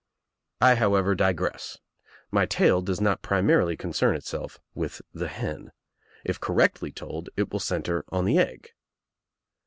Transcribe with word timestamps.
'—I, 0.61 0.73
however, 0.73 1.13
digress. 1.13 1.77
My 2.31 2.47
tale 2.47 2.81
does 2.81 2.99
not 2.99 3.21
primarily 3.21 3.77
con 3.77 3.91
cern 3.91 4.15
itself 4.17 4.59
with 4.73 5.03
the 5.13 5.27
hen. 5.27 5.71
If 6.25 6.39
correctly 6.39 6.91
told 6.91 7.29
it 7.37 7.51
will 7.53 7.59
centre 7.59 8.03
on 8.09 8.25
the 8.25 8.39
egg. 8.39 8.69